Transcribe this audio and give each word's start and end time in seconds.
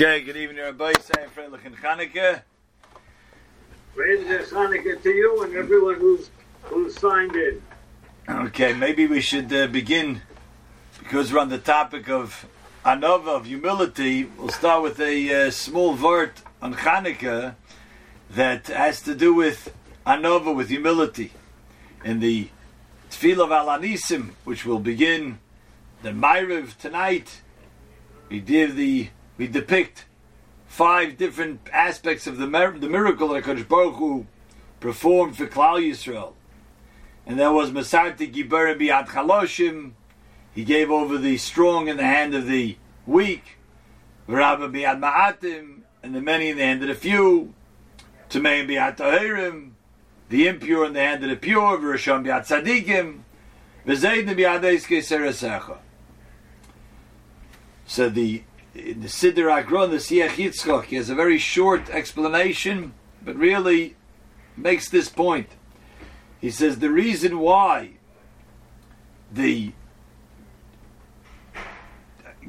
Okay, 0.00 0.20
good 0.20 0.36
evening, 0.36 0.60
everybody. 0.60 0.94
Say 1.02 1.26
Freilich 1.34 1.66
and 1.66 1.76
Chanukah. 1.76 2.42
Praise 3.96 4.48
Hanukkah 4.48 5.02
to 5.02 5.10
you 5.10 5.42
and 5.42 5.56
everyone 5.56 5.96
who's 5.96 6.30
who's 6.62 6.96
signed 6.96 7.34
in. 7.34 7.60
Okay, 8.28 8.74
maybe 8.74 9.08
we 9.08 9.20
should 9.20 9.52
uh, 9.52 9.66
begin 9.66 10.22
because 11.00 11.32
we're 11.32 11.40
on 11.40 11.48
the 11.48 11.58
topic 11.58 12.08
of 12.08 12.46
anova 12.84 13.26
of 13.26 13.46
humility. 13.46 14.26
We'll 14.38 14.50
start 14.50 14.84
with 14.84 15.00
a 15.00 15.46
uh, 15.46 15.50
small 15.50 15.96
word 15.96 16.30
on 16.62 16.74
Chanukah 16.74 17.56
that 18.30 18.68
has 18.68 19.02
to 19.02 19.16
do 19.16 19.34
with 19.34 19.74
anova 20.06 20.54
with 20.54 20.68
humility. 20.68 21.32
In 22.04 22.20
the 22.20 22.50
Tefillah 23.10 23.46
of 23.46 23.50
Alanisim, 23.50 24.30
which 24.44 24.64
will 24.64 24.78
begin 24.78 25.40
the 26.02 26.10
Ma'ariv 26.10 26.78
tonight, 26.78 27.40
we 28.28 28.38
give 28.38 28.76
the 28.76 29.08
we 29.38 29.46
depict 29.46 30.04
five 30.66 31.16
different 31.16 31.60
aspects 31.72 32.26
of 32.26 32.36
the, 32.36 32.46
mer- 32.46 32.78
the 32.78 32.88
miracle 32.88 33.28
that 33.28 33.44
Kodesh 33.44 33.66
Baruch 33.66 33.94
Hu 33.94 34.26
performed 34.80 35.36
for 35.36 35.46
Klal 35.46 35.80
Yisrael. 35.80 36.34
And 37.24 37.38
that 37.38 37.52
was 37.52 37.70
Masarti 37.70 38.32
Gibar 38.32 38.78
Biad 38.78 39.08
Chaloshim. 39.08 39.92
He 40.54 40.64
gave 40.64 40.90
over 40.90 41.18
the 41.18 41.36
strong 41.36 41.88
in 41.88 41.96
the 41.96 42.04
hand 42.04 42.34
of 42.34 42.46
the 42.46 42.76
weak. 43.06 43.58
Rabba 44.26 44.68
Biad 44.68 44.98
Ma'atim. 44.98 45.82
And 46.02 46.14
the 46.14 46.20
many 46.20 46.48
in 46.48 46.56
the 46.56 46.64
hand 46.64 46.82
of 46.82 46.88
the 46.88 46.94
few. 46.94 47.54
Tameim 48.30 48.68
Biad 48.68 48.96
Tahirim. 48.96 49.72
The 50.30 50.48
impure 50.48 50.86
in 50.86 50.94
the 50.94 51.00
hand 51.00 51.22
of 51.22 51.30
the 51.30 51.36
pure. 51.36 51.78
V'Rishon 51.78 52.24
Biad 52.24 52.46
Tzadikim. 52.46 53.20
V'Zaydin 53.86 54.34
Biad 54.34 54.62
Eiske 54.62 54.98
Serasecha. 54.98 55.78
So 57.86 58.08
the 58.08 58.42
in 58.74 59.00
the 59.00 59.08
Siddur 59.08 59.50
Agron, 59.50 59.90
the 59.90 59.96
Siach 59.96 60.30
Yitzchok, 60.30 60.84
he 60.84 60.96
has 60.96 61.10
a 61.10 61.14
very 61.14 61.38
short 61.38 61.90
explanation, 61.90 62.94
but 63.22 63.36
really 63.36 63.96
makes 64.56 64.88
this 64.88 65.08
point. 65.08 65.50
He 66.40 66.50
says 66.50 66.78
the 66.78 66.90
reason 66.90 67.38
why 67.38 67.92
the 69.32 69.72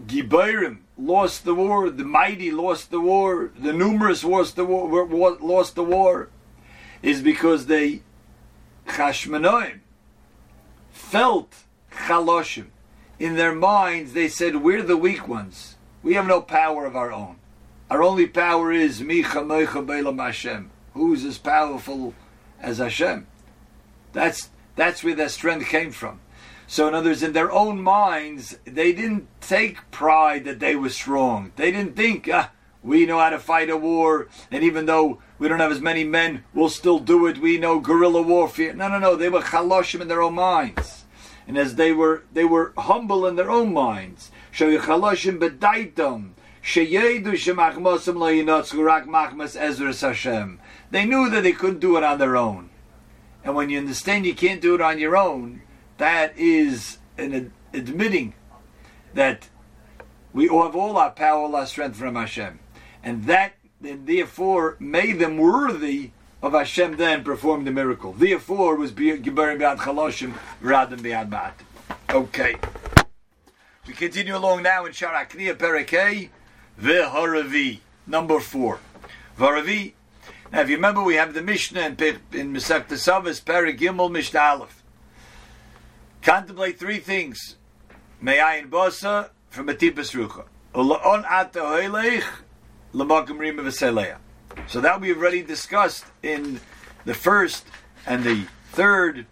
Gibayrim 0.06 0.80
lost 0.98 1.46
the 1.46 1.56
war, 1.56 1.90
the 1.90 2.06
mighty 2.06 2.52
lost 2.52 2.92
the 2.92 3.00
war, 3.00 3.52
the 3.58 3.74
numerous 3.74 4.24
lost 4.24 4.56
the 4.56 4.66
war, 4.66 5.06
lost 5.42 5.76
the 5.76 5.84
war, 5.84 6.30
is 7.02 7.22
because 7.22 7.66
they 7.66 8.02
Chashmanoim 8.88 9.80
felt 10.92 11.54
Chaloshim. 11.92 12.68
In 13.18 13.36
their 13.36 13.54
minds, 13.54 14.14
they 14.14 14.30
said, 14.30 14.58
We're 14.58 14.84
the 14.84 14.98
weak 14.98 15.28
ones. 15.28 15.76
We 16.02 16.14
have 16.14 16.28
no 16.28 16.42
power 16.42 16.86
of 16.86 16.96
our 16.96 17.12
own. 17.12 17.38
Our 17.90 18.04
only 18.04 18.28
power 18.28 18.72
is 18.72 19.02
Micha 19.02 19.44
Meicha 19.44 19.86
Beilam 19.86 20.24
Hashem. 20.24 20.72
Who's 20.94 21.26
as 21.26 21.38
powerful 21.38 22.14
as 22.62 22.78
Hashem? 22.78 23.28
That's 24.14 24.50
that's 24.76 25.04
where 25.04 25.16
their 25.16 25.30
strength 25.30 25.68
came 25.68 25.92
from. 25.92 26.22
So, 26.68 26.88
in 26.88 26.94
other 26.94 27.10
words, 27.10 27.24
in 27.24 27.34
their 27.34 27.52
own 27.52 27.82
minds, 27.82 28.58
they 28.64 28.94
didn't 28.94 29.28
take 29.42 29.90
pride 29.92 30.46
that 30.46 30.60
they 30.60 30.76
were 30.76 30.90
strong. 30.90 31.52
They 31.56 31.72
didn't 31.72 31.96
think, 31.96 32.30
ah, 32.32 32.52
we 32.84 33.06
know 33.06 33.18
how 33.18 33.32
to 33.32 33.40
fight 33.40 33.70
a 33.70 33.76
war, 33.76 34.28
and 34.52 34.64
even 34.64 34.86
though 34.86 35.20
we 35.38 35.48
don't 35.48 35.60
have 35.60 35.72
as 35.72 35.82
many 35.82 36.04
men, 36.04 36.44
we'll 36.54 36.70
still 36.70 37.00
do 37.00 37.26
it. 37.26 37.40
We 37.40 37.58
know 37.58 37.80
guerrilla 37.80 38.22
warfare. 38.22 38.74
No, 38.74 38.88
no, 38.88 39.00
no. 39.00 39.16
They 39.16 39.30
were 39.30 39.42
chaloshim 39.42 40.00
in 40.00 40.08
their 40.08 40.22
own 40.22 40.36
minds, 40.36 40.99
and 41.50 41.58
as 41.58 41.76
they 41.76 41.92
were, 41.92 42.22
they 42.32 42.46
were 42.46 42.74
humble 42.78 43.26
in 43.26 43.36
their 43.36 43.50
own 43.50 43.74
minds. 43.74 44.30
They 44.52 44.68
knew 51.06 51.30
that 51.30 51.42
they 51.42 51.52
couldn't 51.52 51.80
do 51.80 51.98
it 51.98 52.04
on 52.04 52.20
their 52.20 52.38
own. 52.38 52.70
And 53.44 53.56
when 53.56 53.72
you 53.72 53.80
understand 53.80 54.28
you 54.28 54.36
can't 54.36 54.62
do 54.62 54.76
it 54.76 54.82
on 54.82 55.00
your 55.00 55.18
own, 55.18 55.64
that 55.98 56.38
is 56.38 57.00
an 57.18 57.34
ad- 57.34 57.52
admitting 57.74 58.36
that 59.16 59.50
we 60.32 60.44
have 60.44 60.76
all 60.76 60.98
our 60.98 61.10
power, 61.10 61.40
all 61.40 61.56
our 61.56 61.66
strength 61.66 61.98
from 61.98 62.14
Hashem. 62.14 62.60
And 63.02 63.24
that, 63.24 63.54
and 63.84 64.06
therefore, 64.06 64.76
made 64.80 65.18
them 65.18 65.40
worthy 65.40 66.12
of 66.42 66.54
Hashem 66.54 66.98
then 66.98 67.24
performing 67.24 67.66
the 67.66 67.72
miracle. 67.72 68.14
Therefore, 68.14 68.76
was 68.76 68.92
Gibarim 68.92 69.60
Biad 69.60 69.78
Chaloshim 69.78 70.34
than 70.62 71.00
Biad 71.00 71.30
Ma'at. 71.30 71.54
Okay. 72.10 72.56
We 73.88 73.94
continue 73.94 74.36
along 74.36 74.64
now 74.64 74.86
in 74.86 74.94
Sharakriya 74.94 75.56
Perekei, 75.56 76.30
V'Haravi, 76.80 77.80
number 78.08 78.40
four. 78.40 78.80
V'Haravi. 79.38 79.94
Now, 80.52 80.62
if 80.62 80.70
you 80.70 80.76
remember, 80.76 81.04
we 81.04 81.16
have 81.16 81.34
the 81.34 81.42
Mishnah 81.42 81.82
in, 81.82 81.92
in 82.34 82.54
Mesechtes 82.54 83.08
Avos, 83.08 83.44
Perek 83.44 83.78
Gimel, 83.78 84.12
Mishnah 84.12 84.40
Aleph. 84.40 84.84
Contemplate 86.22 86.80
three 86.80 87.00
things. 87.00 87.58
Me'ayin 88.22 88.70
Bosa, 88.70 89.30
from 89.50 89.70
a 89.70 89.74
Tipas 89.74 90.14
Rucha. 90.16 90.46
Ula'on 90.74 91.24
Ata 91.26 91.60
Hoylech, 91.60 92.24
L'Makam 92.94 93.40
Rima 93.40 93.64
V'Seleya. 93.64 94.18
So 94.70 94.82
that 94.82 95.02
we've 95.02 95.18
already 95.18 95.42
discussed 95.42 96.06
in 96.22 96.60
the 97.04 97.16
first 97.16 97.66
and 98.06 98.24
the 98.24 98.46
third 98.72 99.26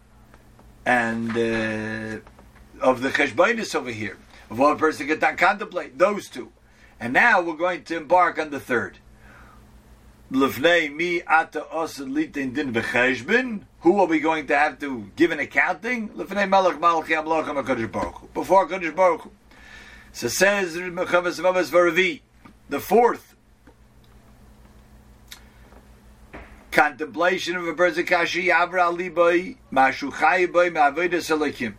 and 0.83 1.29
uh, 1.29 2.21
of 2.81 3.01
the 3.01 3.09
Cheshbainis 3.09 3.75
over 3.75 3.91
here 3.91 4.17
of 4.49 4.57
what 4.57 4.73
a 4.73 4.75
person 4.77 5.07
can 5.07 5.37
contemplate. 5.37 5.99
Those 5.99 6.27
two. 6.27 6.51
And 6.99 7.13
now 7.13 7.39
we're 7.39 7.55
going 7.55 7.83
to 7.83 7.97
embark 7.97 8.39
on 8.39 8.49
the 8.49 8.59
third. 8.59 8.97
Lefnei 10.31 10.91
mi 10.91 11.21
ata 11.21 11.67
din. 12.43 13.67
Who 13.81 13.99
are 13.99 14.07
we 14.07 14.19
going 14.19 14.47
to 14.47 14.57
have 14.57 14.79
to 14.79 15.11
give 15.15 15.29
an 15.29 15.39
accounting? 15.39 16.09
Lefnei 16.09 16.49
melech 16.49 16.79
malchi 16.79 17.09
HaKadosh 17.09 17.91
Baruch. 17.91 18.33
Before 18.33 18.67
HaKadosh 18.67 18.95
Baruch. 18.95 19.31
So 20.13 20.29
says. 20.29 20.73
The 22.69 22.79
fourth. 22.79 23.36
Contemplation 26.77 27.55
of 27.55 27.67
a 27.67 27.73
person 27.73 28.05
kashi 28.05 28.49
yavra 28.49 28.95
libai 28.95 29.57
mashu 29.73 30.11
chayibai 30.11 30.71
ma'avodas 30.71 31.35
halakim 31.35 31.73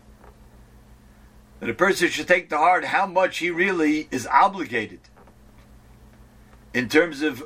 that 1.60 1.70
a 1.70 1.72
person 1.72 2.08
should 2.08 2.26
take 2.26 2.48
to 2.48 2.58
heart 2.58 2.84
how 2.86 3.06
much 3.06 3.38
he 3.38 3.48
really 3.48 4.08
is 4.10 4.26
obligated 4.26 4.98
in 6.74 6.88
terms 6.88 7.22
of 7.22 7.44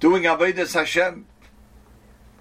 doing 0.00 0.24
avodas 0.24 0.74
Hashem. 0.74 1.24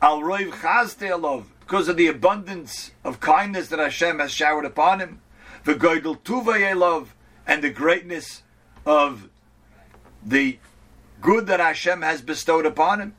Al 0.02 0.22
roiv 0.22 0.54
chazte 0.54 1.46
because 1.60 1.88
of 1.88 1.96
the 1.96 2.08
abundance 2.08 2.90
of 3.04 3.20
kindness 3.20 3.68
that 3.68 3.78
Hashem 3.78 4.18
has 4.18 4.32
showered 4.32 4.66
upon 4.66 5.02
him. 5.02 5.22
The 5.66 5.76
goydel 5.76 6.20
tuva 6.20 6.76
love 6.76 7.16
and 7.46 7.64
the 7.64 7.70
greatness 7.70 8.42
of 8.88 9.30
the 10.26 10.58
good 11.22 11.46
that 11.46 11.60
Hashem 11.60 12.02
has 12.02 12.24
bestowed 12.24 12.66
upon 12.66 13.02
him. 13.02 13.16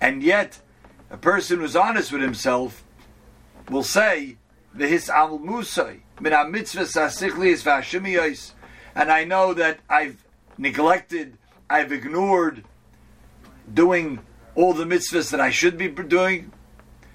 And 0.00 0.22
yet, 0.22 0.60
a 1.10 1.16
person 1.16 1.60
who's 1.60 1.76
honest 1.76 2.12
with 2.12 2.22
himself 2.22 2.84
will 3.68 3.82
say, 3.82 4.36
the 4.74 4.86
his 4.86 5.08
al 5.08 5.38
musay 5.38 6.00
min 6.20 6.32
mitzvahs 6.32 7.22
and 8.94 9.12
I 9.12 9.24
know 9.24 9.54
that 9.54 9.80
I've 9.88 10.24
neglected, 10.56 11.38
I've 11.70 11.92
ignored 11.92 12.64
doing 13.72 14.20
all 14.54 14.72
the 14.72 14.84
mitzvahs 14.84 15.30
that 15.30 15.40
I 15.40 15.50
should 15.50 15.78
be 15.78 15.88
doing. 15.88 16.52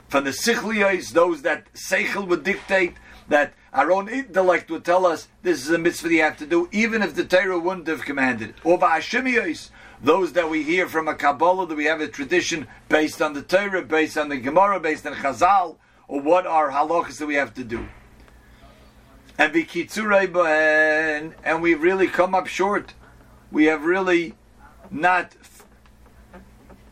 From 0.08 0.24
the 0.24 0.30
sichliyos, 0.30 1.12
those 1.12 1.42
that 1.42 1.72
seichel 1.74 2.28
would 2.28 2.44
dictate, 2.44 2.96
that 3.28 3.54
our 3.74 3.92
own 3.92 4.08
intellect 4.08 4.70
would 4.70 4.86
tell 4.86 5.06
us 5.06 5.28
this 5.42 5.66
is 5.66 5.72
a 5.72 5.78
mitzvah 5.78 6.14
you 6.14 6.22
have 6.22 6.38
to 6.38 6.46
do, 6.46 6.70
even 6.72 7.02
if 7.02 7.16
the 7.16 7.26
Torah 7.26 7.60
wouldn't 7.60 7.88
have 7.88 8.06
commanded. 8.06 8.54
Or 8.64 8.80
v'ashimiyos, 8.80 9.72
those 10.04 10.34
that 10.34 10.50
we 10.50 10.64
hear 10.64 10.88
from 10.90 11.08
a 11.08 11.16
Kabbalah, 11.16 11.66
that 11.66 11.76
we 11.76 11.86
have 11.86 12.02
a 12.02 12.10
tradition 12.10 12.68
based 12.90 13.22
on 13.22 13.34
the 13.34 13.42
Torah, 13.42 13.82
based 13.82 14.18
on 14.18 14.28
the 14.28 14.38
Gemara, 14.38 14.80
based 14.80 15.08
on 15.08 15.14
Chazal, 15.14 15.78
or 16.10 16.20
what 16.20 16.46
are 16.46 16.72
halachas 16.72 17.18
that 17.20 17.26
we 17.26 17.36
have 17.36 17.54
to 17.54 17.64
do. 17.64 17.88
And 19.38 19.54
bohen, 19.54 21.34
and 21.44 21.62
we've 21.62 21.82
really 21.82 22.08
come 22.08 22.36
up 22.36 22.48
short. 22.48 22.94
We 23.52 23.66
have 23.66 23.86
really 23.86 24.36
not 24.92 25.36
f- 25.42 25.66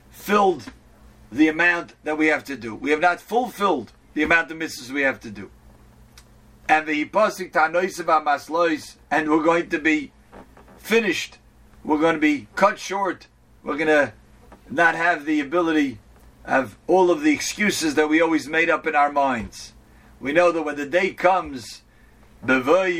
filled 0.09 0.71
the 1.31 1.49
amount 1.49 1.93
that 2.03 2.17
we 2.17 2.27
have 2.27 2.45
to 2.45 2.55
do. 2.55 2.73
We 2.73 2.91
have 2.91 3.01
not 3.01 3.19
fulfilled 3.19 3.91
the 4.13 4.23
amount 4.23 4.51
of 4.51 4.57
mitzvahs 4.57 4.89
we 4.89 5.01
have 5.01 5.19
to 5.19 5.29
do. 5.29 5.51
And 6.67 6.87
the 6.87 7.05
hiposik 7.05 7.51
maslois, 7.51 8.95
and 9.11 9.29
we're 9.29 9.43
going 9.43 9.69
to 9.69 9.79
be 9.79 10.13
finished. 10.77 11.37
We're 11.83 11.99
going 11.99 12.15
to 12.15 12.21
be 12.21 12.47
cut 12.55 12.79
short. 12.79 13.27
We're 13.63 13.77
going 13.77 13.87
to 13.87 14.13
not 14.69 14.95
have 14.95 15.25
the 15.25 15.39
ability 15.39 15.99
of 16.45 16.77
all 16.87 17.11
of 17.11 17.21
the 17.21 17.33
excuses 17.33 17.95
that 17.95 18.09
we 18.09 18.21
always 18.21 18.47
made 18.47 18.69
up 18.69 18.87
in 18.87 18.95
our 18.95 19.11
minds. 19.11 19.73
We 20.19 20.31
know 20.31 20.51
that 20.51 20.61
when 20.61 20.75
the 20.75 20.85
day 20.85 21.11
comes, 21.13 21.81
when 22.41 22.63
the 22.63 22.95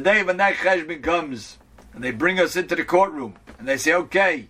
day 0.00 0.22
when 0.22 0.36
that 0.36 0.56
cheshbon 0.56 1.02
comes, 1.02 1.58
and 1.92 2.02
they 2.04 2.10
bring 2.10 2.38
us 2.38 2.56
into 2.56 2.76
the 2.76 2.84
courtroom, 2.84 3.36
and 3.58 3.66
they 3.66 3.76
say, 3.76 3.92
okay, 3.94 4.48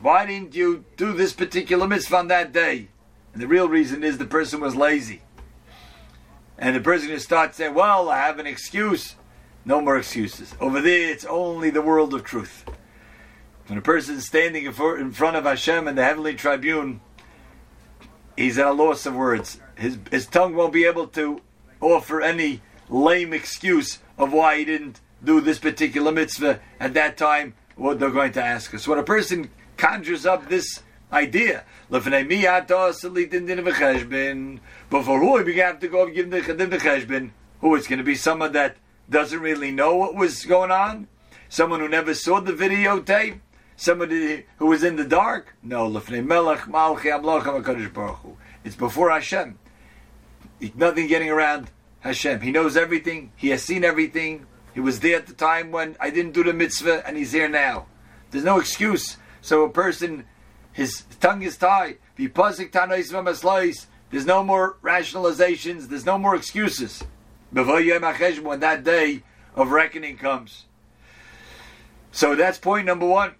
why 0.00 0.26
didn't 0.26 0.54
you 0.54 0.84
do 0.96 1.12
this 1.12 1.32
particular 1.32 1.86
mitzvah 1.86 2.16
on 2.16 2.28
that 2.28 2.52
day? 2.52 2.88
And 3.32 3.42
the 3.42 3.46
real 3.48 3.68
reason 3.68 4.02
is 4.02 4.18
the 4.18 4.24
person 4.24 4.60
was 4.60 4.74
lazy. 4.74 5.22
And 6.56 6.74
the 6.76 6.80
person 6.80 7.18
starts 7.18 7.56
saying, 7.56 7.74
well, 7.74 8.08
I 8.08 8.18
have 8.18 8.38
an 8.38 8.46
excuse. 8.46 9.16
No 9.64 9.80
more 9.80 9.96
excuses. 9.96 10.54
Over 10.60 10.80
there, 10.80 11.10
it's 11.10 11.24
only 11.24 11.70
the 11.70 11.80
world 11.82 12.12
of 12.12 12.22
truth. 12.24 12.64
When 13.66 13.78
a 13.78 13.82
person 13.82 14.16
is 14.16 14.26
standing 14.26 14.66
in 14.66 14.72
front 14.72 15.36
of 15.36 15.44
Hashem 15.44 15.88
in 15.88 15.94
the 15.94 16.04
heavenly 16.04 16.34
tribune, 16.34 17.00
he's 18.36 18.58
at 18.58 18.66
a 18.66 18.72
loss 18.72 19.06
of 19.06 19.14
words. 19.14 19.58
His, 19.76 19.98
his 20.10 20.26
tongue 20.26 20.54
won't 20.54 20.74
be 20.74 20.84
able 20.84 21.06
to 21.08 21.40
offer 21.80 22.20
any 22.20 22.60
lame 22.90 23.32
excuse 23.32 24.00
of 24.18 24.34
why 24.34 24.58
he 24.58 24.66
didn't 24.66 25.00
do 25.22 25.40
this 25.40 25.58
particular 25.58 26.12
mitzvah 26.12 26.60
at 26.78 26.92
that 26.94 27.16
time, 27.16 27.54
what 27.76 27.98
they're 27.98 28.10
going 28.10 28.32
to 28.32 28.44
ask 28.44 28.74
us. 28.74 28.86
When 28.86 28.98
a 28.98 29.02
person 29.02 29.48
conjures 29.78 30.26
up 30.26 30.50
this 30.50 30.82
idea, 31.10 31.64
before 31.90 32.10
who 35.20 35.42
we 35.42 35.56
have 35.56 35.80
to 35.80 35.88
go 35.88 36.06
give 36.10 36.30
the 36.30 36.40
cheshbon, 36.40 37.30
who 37.60 37.74
is 37.74 37.86
going 37.86 37.98
to 37.98 38.04
be 38.04 38.14
someone 38.14 38.52
that 38.52 38.76
doesn't 39.08 39.40
really 39.40 39.70
know 39.70 39.96
what 39.96 40.14
was 40.14 40.44
going 40.44 40.70
on, 40.70 41.08
someone 41.48 41.80
who 41.80 41.88
never 41.88 42.14
saw 42.14 42.40
the 42.40 42.52
videotape, 42.52 43.40
somebody 43.76 44.44
who 44.58 44.66
was 44.66 44.82
in 44.82 44.96
the 44.96 45.04
dark. 45.04 45.54
No, 45.62 45.86
It's 48.64 48.76
before 48.76 49.10
Hashem. 49.10 49.58
Nothing 50.74 51.06
getting 51.06 51.30
around 51.30 51.70
Hashem. 52.00 52.40
He 52.40 52.50
knows 52.50 52.76
everything. 52.76 53.32
He 53.36 53.48
has 53.48 53.62
seen 53.62 53.84
everything. 53.84 54.46
He 54.72 54.80
was 54.80 55.00
there 55.00 55.16
at 55.16 55.26
the 55.26 55.34
time 55.34 55.70
when 55.70 55.96
I 56.00 56.10
didn't 56.10 56.32
do 56.32 56.42
the 56.42 56.52
mitzvah, 56.52 57.06
and 57.06 57.16
he's 57.16 57.32
here 57.32 57.48
now. 57.48 57.86
There's 58.30 58.44
no 58.44 58.58
excuse. 58.58 59.18
So 59.40 59.64
a 59.64 59.70
person, 59.70 60.24
his 60.72 61.02
tongue 61.20 61.42
is 61.42 61.56
tied. 61.56 61.98
There's 62.16 64.26
no 64.26 64.44
more 64.44 64.76
rationalizations. 64.82 65.88
There's 65.88 66.06
no 66.06 66.18
more 66.18 66.34
excuses. 66.34 67.04
When 67.54 68.60
that 68.60 68.82
day 68.84 69.22
of 69.54 69.70
reckoning 69.70 70.18
comes. 70.18 70.64
So 72.10 72.34
that's 72.34 72.58
point 72.58 72.86
number 72.86 73.06
one. 73.06 73.34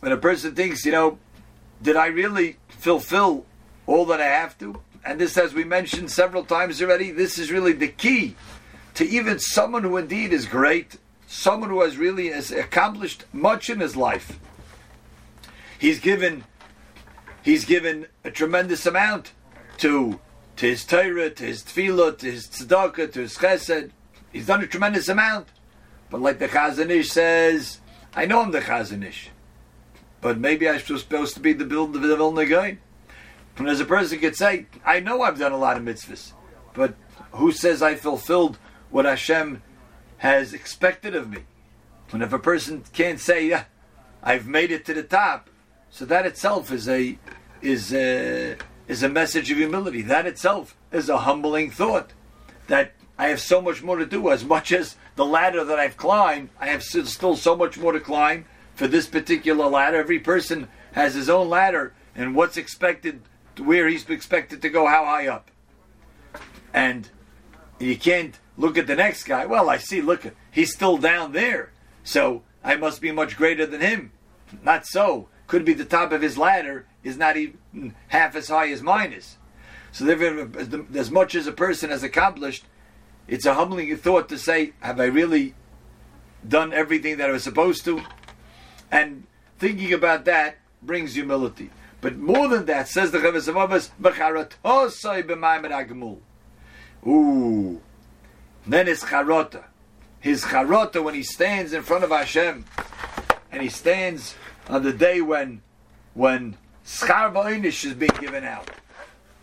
When 0.00 0.12
a 0.12 0.16
person 0.16 0.54
thinks, 0.54 0.84
you 0.84 0.92
know, 0.92 1.18
did 1.82 1.96
I 1.96 2.06
really 2.06 2.56
fulfill 2.68 3.44
all 3.86 4.06
that 4.06 4.20
I 4.20 4.26
have 4.26 4.56
to? 4.58 4.80
And 5.04 5.20
this, 5.20 5.36
as 5.36 5.52
we 5.52 5.64
mentioned 5.64 6.10
several 6.10 6.44
times 6.44 6.80
already, 6.80 7.10
this 7.10 7.38
is 7.38 7.50
really 7.50 7.72
the 7.72 7.88
key 7.88 8.36
to 8.94 9.04
even 9.04 9.38
someone 9.38 9.82
who 9.82 9.96
indeed 9.96 10.32
is 10.32 10.46
great, 10.46 10.98
someone 11.26 11.70
who 11.70 11.82
has 11.82 11.96
really 11.96 12.28
has 12.28 12.50
accomplished 12.50 13.24
much 13.32 13.68
in 13.68 13.80
his 13.80 13.96
life. 13.96 14.38
He's 15.78 15.98
given 15.98 16.44
he's 17.42 17.64
given 17.64 18.06
a 18.24 18.30
tremendous 18.30 18.86
amount 18.86 19.32
to 19.78 20.20
to 20.60 20.66
his 20.66 20.84
Torah, 20.84 21.30
to 21.30 21.42
his 21.42 21.62
tefillah, 21.62 22.18
to 22.18 22.30
his 22.30 22.46
tzedakah, 22.46 23.10
to 23.14 23.20
his 23.20 23.38
chesed. 23.38 23.92
He's 24.30 24.46
done 24.46 24.62
a 24.62 24.66
tremendous 24.66 25.08
amount. 25.08 25.48
But 26.10 26.20
like 26.20 26.38
the 26.38 26.48
Chazon 26.48 26.90
Ish 26.90 27.08
says, 27.08 27.80
I 28.14 28.26
know 28.26 28.42
I'm 28.42 28.50
the 28.50 28.60
Chazon 28.60 29.02
Ish. 29.02 29.30
But 30.20 30.36
maybe 30.36 30.68
I'm 30.68 30.78
supposed 30.78 31.32
to 31.32 31.40
be 31.40 31.54
the 31.54 31.64
build 31.64 31.96
of 31.96 32.02
the 32.02 32.14
Vilna 32.14 32.44
Gaon. 32.44 32.78
And 33.56 33.68
as 33.68 33.80
a 33.80 33.86
person 33.86 34.18
could 34.18 34.36
say, 34.36 34.66
I 34.84 35.00
know 35.00 35.22
I've 35.22 35.38
done 35.38 35.52
a 35.52 35.56
lot 35.56 35.78
of 35.78 35.82
mitzvahs, 35.82 36.34
but 36.74 36.94
who 37.32 37.52
says 37.52 37.80
I 37.80 37.94
fulfilled 37.94 38.58
what 38.90 39.06
Hashem 39.06 39.62
has 40.18 40.52
expected 40.52 41.14
of 41.14 41.30
me? 41.30 41.44
And 42.12 42.22
if 42.22 42.34
a 42.34 42.38
person 42.38 42.84
can't 42.92 43.18
say, 43.18 43.46
yeah, 43.46 43.64
I've 44.22 44.46
made 44.46 44.70
it 44.70 44.84
to 44.84 44.92
the 44.92 45.04
top, 45.04 45.48
so 45.88 46.04
that 46.04 46.26
itself 46.26 46.70
is 46.70 46.86
a 46.86 47.18
is 47.62 47.94
a, 47.94 48.56
is 48.90 49.04
a 49.04 49.08
message 49.08 49.52
of 49.52 49.56
humility. 49.56 50.02
That 50.02 50.26
itself 50.26 50.76
is 50.90 51.08
a 51.08 51.18
humbling 51.18 51.70
thought 51.70 52.12
that 52.66 52.92
I 53.16 53.28
have 53.28 53.38
so 53.38 53.62
much 53.62 53.84
more 53.84 53.96
to 53.96 54.04
do. 54.04 54.30
As 54.30 54.44
much 54.44 54.72
as 54.72 54.96
the 55.14 55.24
ladder 55.24 55.62
that 55.62 55.78
I've 55.78 55.96
climbed, 55.96 56.48
I 56.58 56.66
have 56.66 56.82
still 56.82 57.36
so 57.36 57.54
much 57.56 57.78
more 57.78 57.92
to 57.92 58.00
climb 58.00 58.46
for 58.74 58.88
this 58.88 59.06
particular 59.06 59.68
ladder. 59.68 59.98
Every 59.98 60.18
person 60.18 60.66
has 60.92 61.14
his 61.14 61.30
own 61.30 61.48
ladder, 61.48 61.94
and 62.16 62.34
what's 62.34 62.56
expected, 62.56 63.22
where 63.56 63.86
he's 63.86 64.10
expected 64.10 64.60
to 64.62 64.68
go, 64.68 64.88
how 64.88 65.04
high 65.04 65.28
up. 65.28 65.52
And 66.74 67.08
you 67.78 67.96
can't 67.96 68.40
look 68.56 68.76
at 68.76 68.88
the 68.88 68.96
next 68.96 69.22
guy. 69.22 69.46
Well, 69.46 69.70
I 69.70 69.76
see, 69.76 70.02
look, 70.02 70.34
he's 70.50 70.74
still 70.74 70.98
down 70.98 71.30
there. 71.30 71.70
So 72.02 72.42
I 72.64 72.74
must 72.74 73.00
be 73.00 73.12
much 73.12 73.36
greater 73.36 73.66
than 73.66 73.82
him. 73.82 74.10
Not 74.64 74.84
so. 74.84 75.28
Could 75.46 75.64
be 75.64 75.74
the 75.74 75.84
top 75.84 76.10
of 76.10 76.22
his 76.22 76.36
ladder 76.36 76.86
is 77.02 77.16
not 77.16 77.36
even 77.36 77.94
half 78.08 78.36
as 78.36 78.48
high 78.48 78.70
as 78.70 78.82
mine 78.82 79.12
is. 79.12 79.36
So 79.92 80.08
as 80.94 81.10
much 81.10 81.34
as 81.34 81.46
a 81.46 81.52
person 81.52 81.90
has 81.90 82.02
accomplished, 82.02 82.64
it's 83.26 83.46
a 83.46 83.54
humbling 83.54 83.96
thought 83.96 84.28
to 84.28 84.38
say, 84.38 84.72
have 84.80 85.00
I 85.00 85.06
really 85.06 85.54
done 86.46 86.72
everything 86.72 87.18
that 87.18 87.28
I 87.28 87.32
was 87.32 87.44
supposed 87.44 87.84
to? 87.84 88.02
And 88.90 89.26
thinking 89.58 89.92
about 89.92 90.24
that 90.24 90.58
brings 90.82 91.14
humility. 91.14 91.70
But 92.00 92.16
more 92.16 92.48
than 92.48 92.64
that, 92.66 92.88
says 92.88 93.10
the 93.10 93.18
Chovos 93.18 93.48
HaLevavos, 93.48 93.90
Ooh. 97.06 97.80
Then 98.66 98.86
his 98.86 99.02
charota. 99.02 99.64
His 100.18 100.44
charota 100.44 101.02
when 101.02 101.14
he 101.14 101.22
stands 101.22 101.72
in 101.72 101.82
front 101.82 102.04
of 102.04 102.10
Hashem, 102.10 102.64
and 103.52 103.62
he 103.62 103.68
stands 103.68 104.34
on 104.68 104.82
the 104.82 104.92
day 104.92 105.20
when 105.20 105.62
when 106.14 106.56
schar 106.84 107.32
v'oinish 107.32 107.84
is 107.84 107.94
being 107.94 108.10
given 108.20 108.44
out. 108.44 108.70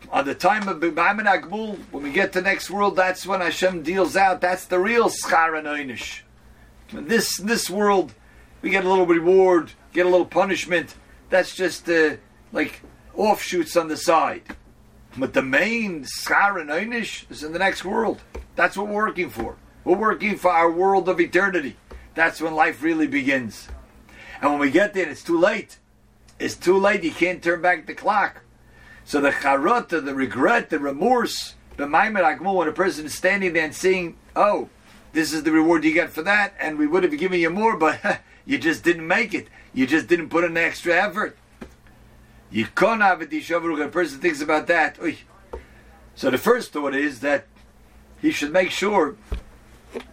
On 0.10 0.25
the 0.25 0.36
time 0.36 0.68
of 0.68 0.80
B'maimin 0.80 1.25
Agmul, 1.25 1.78
when 1.92 2.04
we 2.04 2.12
get 2.12 2.31
to 2.34 2.42
next 2.42 2.69
world, 2.69 2.95
that's 2.95 3.25
when 3.25 3.42
Hashem 3.42 3.84
deals 3.84 4.16
out. 4.16 4.39
That's 4.39 4.66
the 4.66 4.80
real 4.80 5.10
schar 5.10 5.57
and 5.57 5.68
oinish. 5.68 6.22
This 6.94 7.38
this 7.38 7.69
world, 7.69 8.13
we 8.62 8.69
get 8.69 8.86
a 8.86 8.89
little 8.89 9.06
reward, 9.06 9.72
get 9.92 10.06
a 10.06 10.10
little 10.10 10.25
punishment. 10.25 10.95
That's 11.30 11.54
just 11.54 11.89
uh, 11.89 12.16
like 12.54 12.81
offshoots 13.13 13.75
on 13.75 13.90
the 13.90 13.98
side. 13.98 14.44
But 15.18 15.33
the 15.33 15.42
main 15.42 16.06
schar 16.06 16.54
einish 16.66 17.30
is 17.30 17.44
in 17.44 17.51
the 17.51 17.60
next 17.60 17.83
world. 17.83 18.22
That's 18.56 18.78
what 18.78 18.88
we're 18.88 19.07
working 19.07 19.30
for. 19.30 19.57
We're 19.83 19.98
working 19.98 20.38
for 20.38 20.51
our 20.51 20.72
world 20.72 21.10
of 21.10 21.19
eternity. 21.19 21.75
That's 22.16 22.42
when 22.42 22.56
life 22.56 22.81
really 22.81 23.07
begins. 23.07 23.68
And 24.42 24.51
when 24.51 24.60
we 24.60 24.72
get 24.72 24.94
there, 24.94 25.10
it's 25.10 25.24
too 25.24 25.40
late. 25.40 25.80
It's 26.40 26.56
too 26.56 26.78
late. 26.78 27.04
You 27.04 27.12
can't 27.12 27.44
turn 27.44 27.62
back 27.62 27.88
the 27.88 27.94
clock. 27.94 28.42
So 29.06 29.22
the 29.22 29.32
charota, 29.32 30.04
the 30.04 30.14
regret, 30.14 30.70
the 30.70 30.80
remorse, 30.80 31.56
the 31.78 31.86
maimer 31.86 32.40
when 32.54 32.68
a 32.68 32.72
person 32.72 33.06
is 33.06 33.14
standing 33.14 33.54
there 33.54 33.64
and 33.64 33.74
seeing, 33.74 34.18
oh, 34.36 34.70
this 35.14 35.32
is 35.32 35.44
the 35.44 35.52
reward 35.52 35.84
you 35.84 35.94
get 35.94 36.10
for 36.10 36.22
that, 36.24 36.54
and 36.60 36.78
we 36.78 36.88
would 36.88 37.04
have 37.04 37.18
given 37.18 37.40
you 37.40 37.50
more, 37.50 37.78
but 37.78 38.22
you 38.46 38.58
just 38.58 38.84
didn't 38.84 39.08
make 39.08 39.34
it. 39.34 39.48
You 39.74 39.88
just 39.88 40.08
didn't 40.08 40.30
put 40.30 40.44
in 40.44 40.58
extra 40.58 40.94
effort. 40.94 41.38
Yikona 42.52 43.20
v'tishavruk. 43.20 43.84
A 43.86 43.88
person 43.90 44.20
thinks 44.20 44.42
about 44.42 44.68
that. 44.68 44.98
So 46.16 46.30
the 46.30 46.38
first 46.38 46.72
thought 46.72 46.96
is 46.96 47.20
that 47.22 47.46
he 48.22 48.32
should 48.32 48.52
make 48.52 48.72
sure 48.72 49.16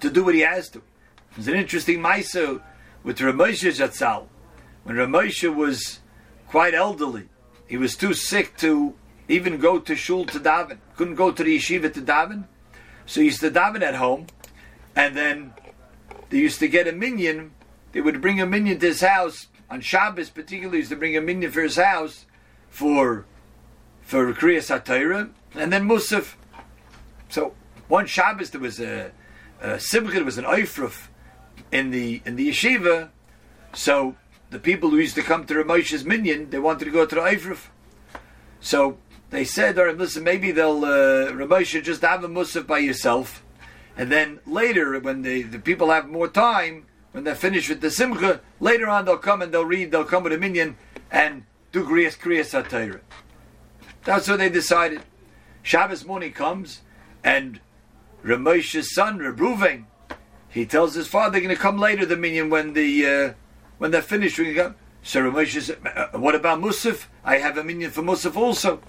to 0.00 0.10
do 0.10 0.24
what 0.24 0.34
he 0.34 0.40
has 0.40 0.68
to. 0.70 0.82
There's 1.34 1.48
an 1.48 1.54
interesting 1.54 2.00
Maisa 2.00 2.62
with 3.02 3.18
Ramosha 3.18 3.72
Jatzal. 3.72 4.26
When 4.84 4.96
Ramosha 4.96 5.54
was 5.54 6.00
quite 6.48 6.74
elderly, 6.74 7.28
he 7.66 7.76
was 7.76 7.96
too 7.96 8.14
sick 8.14 8.56
to 8.58 8.94
even 9.28 9.58
go 9.58 9.78
to 9.78 9.96
shul 9.96 10.24
to 10.26 10.38
daven. 10.38 10.78
Couldn't 10.96 11.14
go 11.14 11.32
to 11.32 11.42
the 11.42 11.56
yeshiva 11.56 11.92
to 11.92 12.00
daven. 12.00 12.44
So 13.06 13.20
he 13.20 13.26
used 13.26 13.40
to 13.40 13.50
daven 13.50 13.82
at 13.82 13.94
home. 13.94 14.26
And 14.94 15.16
then 15.16 15.54
they 16.30 16.38
used 16.38 16.58
to 16.60 16.68
get 16.68 16.86
a 16.86 16.92
minyan. 16.92 17.52
They 17.92 18.00
would 18.00 18.20
bring 18.20 18.40
a 18.40 18.46
minyan 18.46 18.78
to 18.80 18.86
his 18.86 19.00
house 19.00 19.48
on 19.70 19.80
Shabbos, 19.80 20.30
particularly, 20.30 20.78
used 20.78 20.90
to 20.90 20.96
bring 20.96 21.16
a 21.16 21.20
minyan 21.20 21.50
for 21.50 21.62
his 21.62 21.76
house 21.76 22.26
for 22.68 23.26
for 24.02 24.32
Kriyas 24.34 24.68
HaTorah, 24.68 25.30
and 25.54 25.72
then 25.72 25.88
Musaf. 25.88 26.34
So 27.30 27.54
one 27.88 28.06
Shabbos 28.06 28.50
there 28.50 28.60
was 28.60 28.78
a, 28.78 29.10
a 29.60 29.80
there 29.90 30.24
was 30.24 30.38
an 30.38 30.44
Eifruf 30.44 31.08
in 31.72 31.90
the 31.90 32.20
in 32.24 32.36
the 32.36 32.50
yeshiva. 32.50 33.10
So 33.72 34.16
the 34.50 34.58
people 34.58 34.90
who 34.90 34.98
used 34.98 35.14
to 35.16 35.22
come 35.22 35.46
to 35.46 35.54
Ramosha's 35.54 36.04
minyan, 36.04 36.50
they 36.50 36.58
wanted 36.58 36.84
to 36.86 36.90
go 36.90 37.06
to 37.06 37.16
Eifruf. 37.16 37.68
So 38.60 38.98
they 39.30 39.44
said, 39.44 39.78
"All 39.78 39.86
right, 39.86 39.96
listen, 39.96 40.24
maybe 40.24 40.52
they'll 40.52 40.84
uh, 40.84 41.32
Ramosha 41.32 41.82
just 41.82 42.02
have 42.02 42.24
a 42.24 42.28
Musaf 42.28 42.66
by 42.66 42.78
yourself." 42.78 43.42
And 43.96 44.10
then 44.10 44.40
later, 44.46 44.98
when 44.98 45.22
the, 45.22 45.42
the 45.42 45.58
people 45.58 45.90
have 45.90 46.08
more 46.08 46.28
time, 46.28 46.86
when 47.12 47.24
they're 47.24 47.34
finished 47.34 47.68
with 47.68 47.80
the 47.80 47.90
simcha, 47.90 48.40
later 48.58 48.88
on 48.88 49.04
they'll 49.04 49.18
come 49.18 49.40
and 49.40 49.52
they'll 49.52 49.64
read, 49.64 49.92
they'll 49.92 50.04
come 50.04 50.24
with 50.24 50.32
a 50.32 50.38
minyan 50.38 50.76
and 51.12 51.44
do 51.70 51.84
Kriyas 51.84 52.18
Kriyas 52.18 52.60
HaTorah. 52.60 53.00
That's 54.04 54.28
what 54.28 54.38
they 54.38 54.48
decided. 54.48 55.02
Shabbos 55.62 56.04
morning 56.04 56.32
comes 56.32 56.80
and 57.22 57.60
Ramosha's 58.24 58.94
son, 58.94 59.18
Rebruven, 59.18 59.84
he 60.48 60.66
tells 60.66 60.94
his 60.94 61.08
father 61.08 61.32
they're 61.32 61.40
going 61.40 61.54
to 61.54 61.60
come 61.60 61.78
later, 61.78 62.06
the 62.06 62.16
minyan, 62.16 62.48
when 62.48 62.74
the 62.74 63.06
uh, 63.06 63.32
when 63.84 63.90
they're 63.90 64.00
finished. 64.00 64.38
We 64.38 64.54
go. 64.54 64.72
So 65.02 65.20
Ramosha 65.20 65.60
says, 65.60 65.76
uh, 65.84 66.18
"What 66.18 66.34
about 66.34 66.58
Musaf? 66.58 67.04
I 67.22 67.36
have 67.36 67.58
a 67.58 67.62
minyan 67.62 67.90
for 67.90 68.00
Musaf 68.00 68.34
also." 68.34 68.80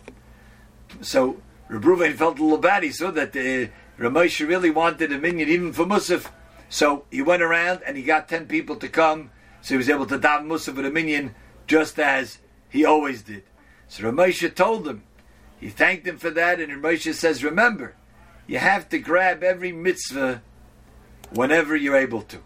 So 1.01 1.41
Rebruven 1.69 2.13
felt 2.13 2.39
a 2.39 2.43
little 2.43 2.57
bad. 2.57 2.81
He 2.83 2.93
saw 2.93 3.11
that 3.11 3.35
uh, 3.35 3.67
Ramosha 4.01 4.47
really 4.47 4.69
wanted 4.69 5.11
a 5.11 5.17
minyan 5.17 5.49
even 5.49 5.73
for 5.73 5.83
Musaf. 5.83 6.31
So 6.69 7.03
he 7.11 7.21
went 7.21 7.43
around 7.43 7.81
and 7.85 7.97
he 7.97 8.03
got 8.03 8.29
ten 8.29 8.45
people 8.45 8.77
to 8.77 8.87
come. 8.87 9.31
So 9.61 9.73
he 9.73 9.77
was 9.77 9.89
able 9.89 10.05
to 10.05 10.17
daven 10.17 10.45
Musaf 10.45 10.77
with 10.77 10.85
a 10.85 10.91
minyan, 10.91 11.35
just 11.67 11.99
as 11.99 12.37
he 12.69 12.85
always 12.85 13.21
did. 13.21 13.43
So 13.89 14.09
Ramosha 14.09 14.55
told 14.55 14.87
him, 14.87 15.03
he 15.59 15.67
thanked 15.67 16.07
him 16.07 16.17
for 16.17 16.29
that, 16.29 16.61
and 16.61 16.71
Ramosha 16.71 17.13
says, 17.13 17.43
remember, 17.43 17.97
you 18.47 18.59
have 18.59 18.87
to 18.89 18.99
grab 18.99 19.43
every 19.43 19.73
mitzvah 19.73 20.41
whenever 21.31 21.75
you're 21.75 21.97
able 21.97 22.21
to. 22.21 22.39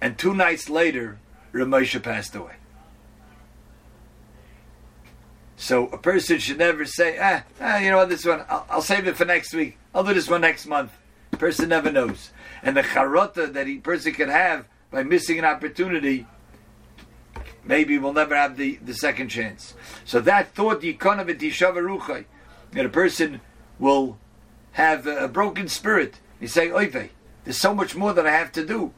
And 0.00 0.16
two 0.16 0.32
nights 0.34 0.70
later, 0.70 1.18
Ramosha 1.54 2.02
passed 2.02 2.34
away. 2.34 2.54
So 5.56 5.86
a 5.88 5.98
person 5.98 6.38
should 6.38 6.58
never 6.58 6.84
say, 6.84 7.16
ah, 7.18 7.44
ah 7.60 7.78
you 7.78 7.90
know 7.90 7.98
what, 7.98 8.08
this 8.08 8.26
one, 8.26 8.44
I'll, 8.48 8.66
I'll, 8.68 8.82
save 8.82 9.06
it 9.06 9.16
for 9.16 9.24
next 9.24 9.54
week. 9.54 9.78
I'll 9.94 10.04
do 10.04 10.12
this 10.12 10.28
one 10.28 10.40
next 10.40 10.66
month. 10.66 10.92
Person 11.32 11.68
never 11.68 11.90
knows. 11.90 12.30
And 12.62 12.76
the 12.76 12.82
charota 12.82 13.52
that 13.52 13.66
a 13.66 13.76
person 13.78 14.12
can 14.12 14.28
have 14.28 14.66
by 14.90 15.04
missing 15.04 15.38
an 15.38 15.44
opportunity 15.44 16.26
maybe 17.64 17.98
we'll 17.98 18.12
never 18.12 18.34
have 18.34 18.56
the, 18.56 18.76
the 18.76 18.94
second 18.94 19.28
chance. 19.28 19.74
So 20.04 20.20
that 20.20 20.54
thought, 20.54 20.82
Yikonav 20.82 21.28
Ruchai, 21.28 22.24
that 22.72 22.86
a 22.86 22.90
person 22.90 23.40
will 23.78 24.18
have 24.72 25.06
a, 25.06 25.24
a 25.24 25.28
broken 25.28 25.68
spirit. 25.68 26.20
He 26.40 26.46
say, 26.46 26.68
Oive, 26.68 27.10
there's 27.44 27.60
so 27.60 27.74
much 27.74 27.94
more 27.96 28.12
that 28.12 28.26
I 28.26 28.32
have 28.32 28.52
to 28.52 28.66
do. 28.66 28.92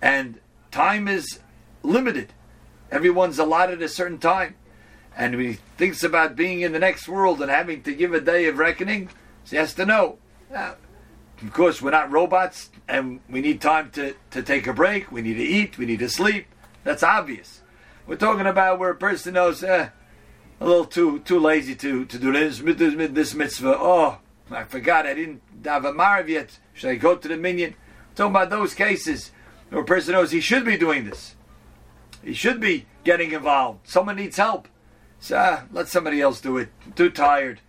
And 0.00 0.40
time 0.70 1.08
is 1.08 1.40
limited. 1.82 2.32
Everyone's 2.90 3.38
allotted 3.38 3.82
a 3.82 3.88
certain 3.88 4.18
time. 4.18 4.54
And 5.16 5.34
he 5.34 5.58
thinks 5.76 6.02
about 6.02 6.36
being 6.36 6.62
in 6.62 6.72
the 6.72 6.78
next 6.78 7.08
world 7.08 7.42
and 7.42 7.50
having 7.50 7.82
to 7.82 7.94
give 7.94 8.14
a 8.14 8.20
day 8.20 8.46
of 8.46 8.58
reckoning, 8.58 9.10
he 9.44 9.56
has 9.56 9.74
to 9.74 9.84
know. 9.84 10.18
Now, 10.50 10.76
of 11.42 11.52
course, 11.52 11.82
we're 11.82 11.90
not 11.90 12.10
robots 12.10 12.70
and 12.88 13.20
we 13.28 13.40
need 13.40 13.60
time 13.60 13.90
to, 13.92 14.14
to 14.30 14.42
take 14.42 14.66
a 14.66 14.72
break. 14.72 15.12
We 15.12 15.22
need 15.22 15.34
to 15.34 15.42
eat. 15.42 15.76
We 15.76 15.86
need 15.86 15.98
to 15.98 16.08
sleep. 16.08 16.46
That's 16.84 17.02
obvious. 17.02 17.62
We're 18.06 18.16
talking 18.16 18.46
about 18.46 18.78
where 18.78 18.90
a 18.90 18.96
person 18.96 19.34
knows, 19.34 19.62
eh, 19.62 19.88
a 20.60 20.66
little 20.66 20.84
too 20.84 21.20
too 21.20 21.38
lazy 21.38 21.74
to, 21.76 22.04
to 22.04 22.18
do 22.18 22.32
this, 22.32 22.60
this 22.60 23.34
mitzvah. 23.34 23.76
Oh, 23.78 24.18
I 24.50 24.64
forgot, 24.64 25.06
I 25.06 25.14
didn't 25.14 25.42
have 25.64 25.84
a 25.84 25.92
Ma'ariv 25.92 26.28
yet. 26.28 26.58
Should 26.74 26.90
I 26.90 26.94
go 26.96 27.16
to 27.16 27.28
the 27.28 27.36
minyan? 27.36 27.74
We're 28.10 28.16
talking 28.16 28.32
about 28.32 28.50
those 28.50 28.74
cases 28.74 29.30
where 29.70 29.82
a 29.82 29.84
person 29.84 30.12
knows 30.12 30.30
he 30.30 30.40
should 30.40 30.64
be 30.64 30.76
doing 30.76 31.04
this. 31.04 31.34
He 32.22 32.34
should 32.34 32.60
be 32.60 32.86
getting 33.04 33.32
involved. 33.32 33.88
Someone 33.88 34.16
needs 34.16 34.36
help. 34.36 34.68
So 35.20 35.36
ah, 35.36 35.64
let 35.72 35.88
somebody 35.88 36.20
else 36.20 36.40
do 36.40 36.56
it. 36.58 36.68
I'm 36.84 36.92
too 36.92 37.10
tired. 37.10 37.60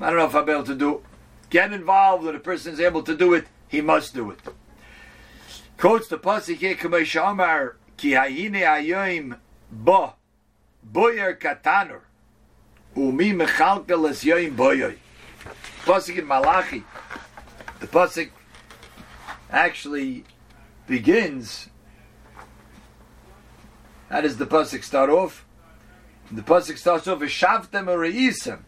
I 0.00 0.10
don't 0.10 0.18
know 0.18 0.38
if 0.38 0.46
be 0.46 0.52
able 0.52 0.64
to 0.64 0.74
do 0.74 0.96
it. 0.96 1.02
Get 1.50 1.72
involved 1.72 2.24
when 2.24 2.34
a 2.34 2.40
person 2.40 2.72
is 2.72 2.80
able 2.80 3.02
to 3.02 3.16
do 3.16 3.34
it. 3.34 3.46
He 3.68 3.80
must 3.80 4.14
do 4.14 4.30
it. 4.30 4.40
Quotes 5.76 6.08
the 6.08 6.18
pasuk 6.18 6.56
here, 6.56 7.22
Amar, 7.22 7.76
Ki 7.96 8.10
hayine 8.12 8.62
ayoim 8.62 9.38
bo 9.70 10.14
boyer 10.82 11.34
katanur 11.34 12.00
umi 12.96 13.32
mechalkel 13.32 14.08
es 14.10 14.24
yoim 14.24 14.56
boyoy. 14.56 14.96
Pasuk 15.84 16.18
in 16.18 16.26
Malachi. 16.26 16.82
The 17.80 17.86
pasuk 17.86 18.30
actually 19.50 20.24
begins. 20.86 21.68
How 24.14 24.20
does 24.20 24.36
the 24.36 24.46
pasuk 24.46 24.84
start 24.84 25.10
off? 25.10 25.44
The 26.30 26.42
pasuk 26.42 26.78
starts 26.78 27.08
off: 27.08 27.18
"V'shavtem 27.18 27.86
ureisem 27.86 28.60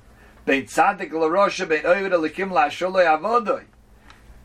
bein 0.44 0.64
tzadik 0.64 1.12
l'rosha 1.12 1.68
bein 1.68 1.84
oived 1.84 2.10
alikim 2.10 2.50
la'asholoi 2.50 3.06
avodoy." 3.06 3.62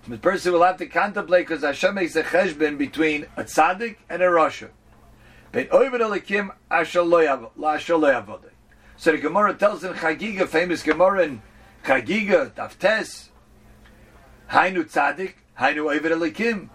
The 0.07 0.19
person 0.19 0.53
will 0.53 0.61
have 0.61 0.77
to 0.77 0.85
contemplate 0.85 1.47
because 1.47 1.63
Hashem 1.63 1.95
makes 1.95 2.15
a 2.15 2.21
cheshbon 2.21 2.77
between 2.77 3.25
a 3.35 3.43
tzaddik 3.43 3.95
and 4.11 4.21
a 4.21 4.27
rasha. 4.27 4.69
So 8.97 9.11
the 9.11 9.17
Gemara 9.17 9.53
tells 9.55 9.83
in 9.83 9.93
Chagiga, 9.93 10.47
famous 10.47 10.83
Gemara 10.83 11.23
in 11.23 11.41
Chagiga, 11.83 12.51
Taftes, 12.51 13.29
Hainu 14.51 14.83
Tzadik, 14.83 15.33
Hainu 15.59 15.99
Oived 15.99 16.11
Elikim, 16.11 16.69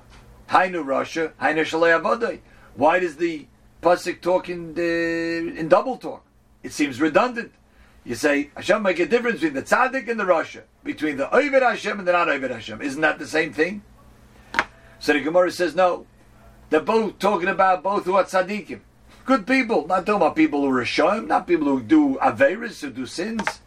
Hainu 0.48 0.84
Rasha, 0.84 1.30
Hainu 1.40 1.60
Shalei 1.60 1.96
Avodai. 2.02 2.40
Why 2.74 2.98
does 2.98 3.16
the 3.18 3.46
Pasuk 3.82 4.20
talk 4.20 4.48
in, 4.48 4.76
in 4.78 5.68
double 5.68 5.96
talk? 5.96 6.24
It 6.62 6.72
seems 6.72 7.00
redundant. 7.00 7.52
You 8.04 8.14
say, 8.14 8.50
Hashem 8.56 8.82
make 8.82 9.00
a 9.00 9.06
difference 9.06 9.40
between 9.40 9.54
the 9.54 9.62
Tzadik 9.62 10.08
and 10.08 10.18
the 10.18 10.24
Rasha, 10.24 10.62
between 10.84 11.16
the 11.16 11.26
Oived 11.26 11.60
Hashem 11.60 11.98
and 11.98 12.06
the 12.06 12.12
not 12.12 12.28
Oived 12.28 12.50
Hashem. 12.50 12.80
Isn't 12.80 13.00
that 13.00 13.18
the 13.18 13.26
same 13.26 13.52
thing? 13.52 13.82
So 14.98 15.12
the 15.12 15.20
Gemara 15.20 15.50
says, 15.50 15.74
no. 15.74 16.06
They're 16.70 16.80
both 16.80 17.18
talking 17.18 17.48
about 17.48 17.82
both 17.82 18.04
who 18.04 18.14
are 18.14 18.24
tzaddikim. 18.24 18.80
Good 19.24 19.46
people. 19.46 19.86
Not 19.86 20.06
talking 20.06 20.22
about 20.22 20.36
people 20.36 20.60
who 20.60 20.70
are 20.70 20.82
Rishayim, 20.82 21.26
not 21.26 21.46
people 21.46 21.66
who 21.66 21.82
do 21.82 22.16
Averis, 22.22 22.80
who 22.80 22.90
do 22.90 23.06
sins. 23.06 23.60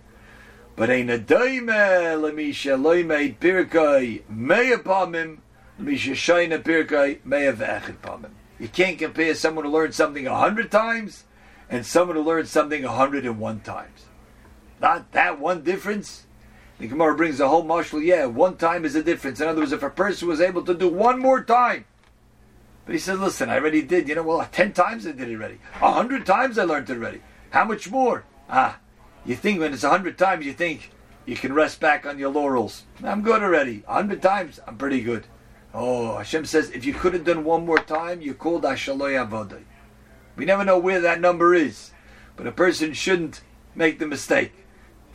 But 0.75 0.89
ain't 0.89 1.09
a 1.09 1.19
daime 1.19 1.67
lemisha 1.67 2.79
loimeid 2.79 3.37
pirkai 3.37 4.23
mea 4.29 4.77
pamim 4.77 5.39
lemisha 5.79 6.13
shayna 6.13 6.63
pirkai 6.63 7.19
mea 7.25 7.51
ve'echid 7.51 7.97
pamim. 7.97 8.31
You 8.59 8.67
can't 8.67 8.99
compare 8.99 9.33
someone 9.35 9.65
who 9.65 9.71
learned 9.71 9.95
something 9.95 10.27
a 10.27 10.37
hundred 10.37 10.69
times 10.71 11.23
and 11.69 11.85
someone 11.85 12.17
who 12.17 12.23
learned 12.23 12.47
something 12.47 12.83
a 12.83 12.91
hundred 12.91 13.25
and 13.25 13.39
one 13.39 13.61
times. 13.61 14.05
Not 14.81 15.11
that 15.13 15.39
one 15.39 15.63
difference. 15.63 16.25
The 16.77 16.87
Gemara 16.87 17.15
brings 17.15 17.39
a 17.39 17.47
whole 17.47 17.63
marshal. 17.63 18.01
Yeah, 18.01 18.25
one 18.25 18.57
time 18.57 18.85
is 18.85 18.95
a 18.95 19.03
difference. 19.03 19.41
In 19.41 19.47
other 19.47 19.61
words, 19.61 19.71
if 19.71 19.83
a 19.83 19.89
person 19.89 20.27
was 20.27 20.41
able 20.41 20.63
to 20.63 20.73
do 20.73 20.87
one 20.87 21.19
more 21.19 21.43
time 21.43 21.85
but 22.89 22.95
he 22.95 22.99
said, 22.99 23.19
listen, 23.19 23.51
I 23.51 23.59
already 23.59 23.83
did. 23.83 24.09
You 24.09 24.15
know, 24.15 24.23
well, 24.23 24.49
10 24.51 24.73
times 24.73 25.05
I 25.05 25.11
did 25.11 25.29
it 25.29 25.35
already. 25.35 25.59
A 25.79 25.91
hundred 25.91 26.25
times 26.25 26.57
I 26.57 26.63
learned 26.63 26.89
it 26.89 26.97
already. 26.97 27.21
How 27.51 27.63
much 27.63 27.91
more? 27.91 28.23
Ah, 28.49 28.79
you 29.27 29.35
think 29.35 29.59
when 29.59 29.73
it's 29.73 29.83
a 29.83 29.91
hundred 29.91 30.17
times, 30.17 30.43
you 30.43 30.53
think 30.53 30.89
you 31.27 31.35
can 31.35 31.53
rest 31.53 31.79
back 31.79 32.07
on 32.07 32.17
your 32.17 32.31
laurels. 32.31 32.85
I'm 33.03 33.21
good 33.21 33.43
already. 33.43 33.83
A 33.87 33.93
hundred 33.93 34.23
times, 34.23 34.59
I'm 34.65 34.75
pretty 34.75 35.01
good. 35.01 35.27
Oh, 35.73 36.17
Hashem 36.17 36.45
says, 36.45 36.71
if 36.71 36.85
you 36.85 36.93
could 36.93 37.13
have 37.13 37.25
done 37.25 37.43
one 37.43 37.65
more 37.65 37.79
time, 37.79 38.21
you 38.21 38.33
called 38.33 38.63
Ashaloy 38.63 39.13
Avodai. 39.13 39.63
We 40.35 40.45
never 40.45 40.65
know 40.65 40.79
where 40.79 41.01
that 41.01 41.21
number 41.21 41.53
is. 41.53 41.91
But 42.35 42.47
a 42.47 42.51
person 42.51 42.93
shouldn't 42.93 43.41
make 43.75 43.99
the 43.99 44.07
mistake. 44.07 44.53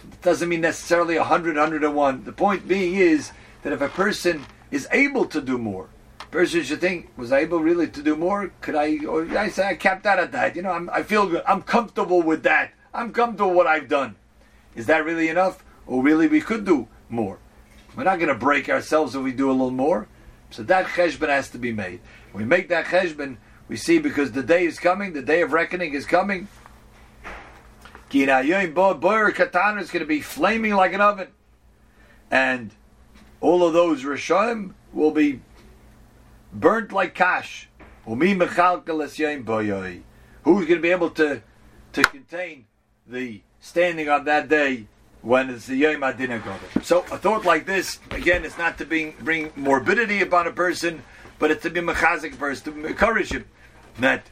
It 0.03 0.23
doesn't 0.23 0.49
mean 0.49 0.61
necessarily 0.61 1.19
100, 1.19 1.57
101. 1.57 2.25
The 2.25 2.33
point 2.33 2.69
being 2.69 2.95
is 2.95 3.33
that 3.63 3.73
if 3.73 3.81
a 3.81 3.89
person 3.89 4.45
is 4.71 4.87
able 4.93 5.25
to 5.27 5.41
do 5.41 5.59
more, 5.59 5.89
person 6.35 6.65
should 6.65 6.81
think, 6.81 7.17
was 7.17 7.31
I 7.31 7.39
able 7.39 7.61
really 7.61 7.87
to 7.87 8.03
do 8.03 8.17
more? 8.17 8.53
Could 8.61 8.75
I, 8.75 8.99
or 9.07 9.23
I 9.39 9.49
say 9.49 9.69
I 9.69 9.77
capped 9.77 10.05
out 10.05 10.19
at 10.19 10.33
that. 10.33 10.57
You 10.57 10.63
know, 10.63 10.73
I'm, 10.73 10.91
I 10.91 11.05
feel 11.05 11.29
good. 11.29 11.45
I'm 11.47 11.63
comfortable 11.63 12.23
with 12.23 12.43
that. 12.43 12.73
I'm 12.93 13.13
comfortable 13.13 13.51
with 13.51 13.59
what 13.59 13.67
I've 13.69 13.89
done. 13.89 14.17
Is 14.75 14.87
that 14.87 15.05
really 15.05 15.29
enough? 15.29 15.65
Or 15.87 16.03
really 16.03 16.27
we 16.27 16.41
could 16.41 16.65
do 16.65 16.89
more? 17.09 17.39
We're 17.97 18.03
not 18.03 18.19
going 18.19 18.31
to 18.31 18.35
break 18.35 18.69
ourselves 18.69 19.15
if 19.15 19.23
we 19.23 19.31
do 19.31 19.49
a 19.49 19.53
little 19.53 19.71
more. 19.71 20.09
So 20.51 20.63
that 20.65 20.87
cheshbon 20.87 21.29
has 21.29 21.51
to 21.51 21.59
be 21.59 21.73
made. 21.73 22.01
We 22.33 22.45
make 22.45 22.69
that 22.69 22.87
cheshbon, 22.87 23.37
we 23.69 23.77
see 23.77 23.99
because 23.99 24.33
the 24.33 24.43
day 24.43 24.65
is 24.67 24.79
coming, 24.79 25.13
the 25.13 25.23
day 25.23 25.43
of 25.43 25.53
reckoning 25.53 25.95
is 25.95 26.07
coming. 26.07 26.49
Boyer 28.11 29.33
Katana 29.33 29.81
is 29.81 29.91
going 29.91 30.01
to 30.01 30.07
be 30.07 30.21
flaming 30.21 30.75
like 30.75 30.93
an 30.93 31.01
oven. 31.01 31.29
And 32.31 32.71
all 33.41 33.67
of 33.67 33.73
those 33.73 34.05
Rishayim 34.05 34.75
will 34.93 35.11
be 35.11 35.41
burnt 36.53 36.93
like 36.93 37.15
cash. 37.15 37.69
Who's 40.45 40.67
going 40.67 40.67
to 40.67 40.81
be 40.81 40.91
able 40.91 41.11
to 41.11 41.43
to 41.93 42.03
contain 42.03 42.67
the 43.07 43.41
standing 43.61 44.09
on 44.09 44.25
that 44.25 44.49
day 44.49 44.87
when 45.25 45.49
it's 45.49 45.67
the 45.67 45.77
Yom 45.77 46.05
Adina 46.05 46.41
So 46.83 47.01
a 47.11 47.17
thought 47.17 47.47
like 47.47 47.65
this, 47.65 47.99
again, 48.11 48.45
it's 48.45 48.59
not 48.59 48.77
to 48.77 48.85
bring, 48.85 49.15
bring 49.21 49.53
morbidity 49.57 50.21
upon 50.21 50.47
a 50.47 50.53
person, 50.53 51.03
but 51.39 51.51
it's 51.51 51.63
to 51.63 51.71
be 51.71 51.81
mechazik 51.81 52.35
first, 52.35 52.67
to 52.67 52.87
encourage 52.87 53.33
him 53.33 53.47
that 53.99 54.27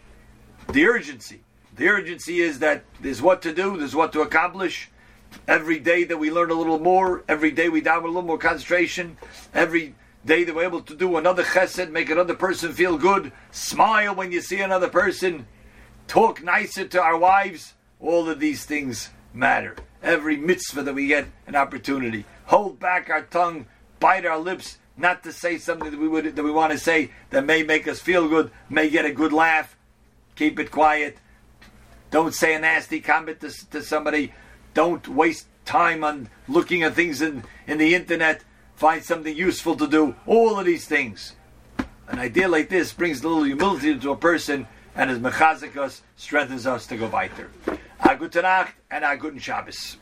the 0.70 0.86
urgency, 0.86 1.40
the 1.74 1.88
urgency 1.88 2.42
is 2.42 2.58
that 2.58 2.84
there's 3.00 3.22
what 3.22 3.40
to 3.40 3.54
do, 3.54 3.78
there's 3.78 3.96
what 3.96 4.12
to 4.12 4.20
accomplish. 4.20 4.90
Every 5.48 5.78
day 5.78 6.04
that 6.04 6.18
we 6.18 6.30
learn 6.30 6.50
a 6.50 6.54
little 6.54 6.78
more, 6.78 7.24
every 7.26 7.52
day 7.52 7.70
we 7.70 7.80
with 7.80 7.86
a 7.86 7.96
little 7.96 8.20
more 8.20 8.36
concentration, 8.36 9.16
every 9.54 9.94
day 10.26 10.44
that 10.44 10.54
we're 10.54 10.64
able 10.64 10.82
to 10.82 10.94
do 10.94 11.16
another 11.16 11.42
chesed, 11.42 11.90
make 11.90 12.10
another 12.10 12.34
person 12.34 12.70
feel 12.74 12.98
good, 12.98 13.32
smile 13.50 14.14
when 14.14 14.30
you 14.30 14.42
see 14.42 14.60
another 14.60 14.88
person, 14.88 15.46
talk 16.06 16.44
nicer 16.44 16.86
to 16.86 17.00
our 17.00 17.16
wives. 17.16 17.72
All 17.98 18.28
of 18.28 18.40
these 18.40 18.66
things 18.66 19.08
matter. 19.32 19.74
Every 20.02 20.36
mitzvah 20.36 20.82
that 20.82 20.94
we 20.94 21.06
get 21.06 21.26
an 21.46 21.54
opportunity. 21.54 22.24
Hold 22.46 22.80
back 22.80 23.08
our 23.08 23.22
tongue, 23.22 23.66
bite 24.00 24.26
our 24.26 24.38
lips, 24.38 24.78
not 24.96 25.22
to 25.22 25.32
say 25.32 25.58
something 25.58 25.90
that 25.90 26.00
we 26.00 26.08
would 26.08 26.36
that 26.36 26.42
we 26.42 26.50
want 26.50 26.72
to 26.72 26.78
say 26.78 27.10
that 27.30 27.46
may 27.46 27.62
make 27.62 27.88
us 27.88 28.00
feel 28.00 28.28
good, 28.28 28.50
may 28.68 28.90
get 28.90 29.04
a 29.04 29.12
good 29.12 29.32
laugh. 29.32 29.76
Keep 30.34 30.58
it 30.58 30.70
quiet. 30.70 31.18
Don't 32.10 32.34
say 32.34 32.54
a 32.54 32.58
nasty 32.58 33.00
comment 33.00 33.40
to, 33.40 33.70
to 33.70 33.82
somebody. 33.82 34.32
Don't 34.74 35.06
waste 35.08 35.46
time 35.64 36.04
on 36.04 36.28
looking 36.48 36.82
at 36.82 36.94
things 36.94 37.22
in, 37.22 37.44
in 37.66 37.78
the 37.78 37.94
internet. 37.94 38.42
Find 38.74 39.04
something 39.04 39.36
useful 39.36 39.76
to 39.76 39.86
do. 39.86 40.14
All 40.26 40.58
of 40.58 40.66
these 40.66 40.86
things. 40.86 41.36
An 42.08 42.18
idea 42.18 42.48
like 42.48 42.68
this 42.68 42.92
brings 42.92 43.22
a 43.22 43.28
little 43.28 43.44
humility 43.44 43.90
into 43.90 44.10
a 44.10 44.16
person 44.16 44.66
and 44.94 45.10
as 45.10 45.18
mechazik 45.18 45.76
us, 45.76 46.02
strengthens 46.16 46.66
us 46.66 46.86
to 46.86 46.96
go 46.96 47.06
weiter. 47.06 47.50
A 48.04 48.16
gute 48.16 48.42
Nacht 48.42 48.74
and 48.90 49.04
a 49.04 49.16
guten 49.16 49.38
Shabbos. 49.38 49.96